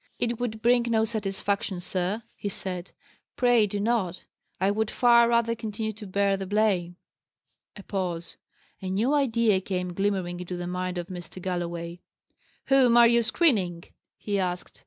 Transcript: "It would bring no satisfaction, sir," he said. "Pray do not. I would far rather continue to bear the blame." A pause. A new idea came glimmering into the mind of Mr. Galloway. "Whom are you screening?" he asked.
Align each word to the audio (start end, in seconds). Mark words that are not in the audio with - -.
"It 0.17 0.39
would 0.39 0.63
bring 0.63 0.87
no 0.89 1.05
satisfaction, 1.05 1.79
sir," 1.79 2.23
he 2.35 2.49
said. 2.49 2.89
"Pray 3.35 3.67
do 3.67 3.79
not. 3.79 4.25
I 4.59 4.71
would 4.71 4.89
far 4.89 5.29
rather 5.29 5.53
continue 5.53 5.93
to 5.93 6.07
bear 6.07 6.35
the 6.37 6.47
blame." 6.47 6.95
A 7.75 7.83
pause. 7.83 8.35
A 8.81 8.89
new 8.89 9.13
idea 9.13 9.61
came 9.61 9.93
glimmering 9.93 10.39
into 10.39 10.57
the 10.57 10.65
mind 10.65 10.97
of 10.97 11.09
Mr. 11.09 11.39
Galloway. 11.39 11.99
"Whom 12.65 12.97
are 12.97 13.07
you 13.07 13.21
screening?" 13.21 13.83
he 14.17 14.39
asked. 14.39 14.79